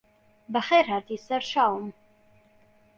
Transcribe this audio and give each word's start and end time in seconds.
بەخێرهاتی 0.53 1.21
سەرچاوم 1.25 1.85